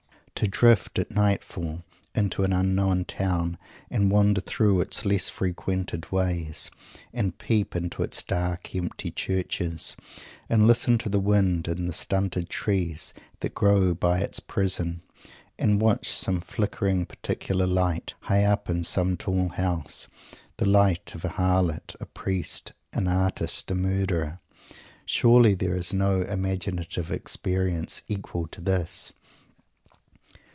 [0.35, 1.83] To drift at nightfall
[2.15, 3.59] into an unknown town,
[3.91, 6.71] and wander through its less frequented ways,
[7.13, 9.95] and peep into its dark, empty churches,
[10.49, 15.03] and listen to the wind in the stunted trees that grow by its Prison,
[15.59, 20.07] and watch some flickering particular light high up in some tall house
[20.57, 24.39] the light of a harlot, a priest, an artist, a murderer
[25.05, 29.13] surely there is no imaginative experience equal to this!